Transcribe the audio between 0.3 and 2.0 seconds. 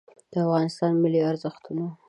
د افغانستان ملي ارزښتونه